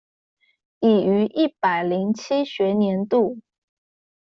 [0.79, 3.37] 已於一百零七學年度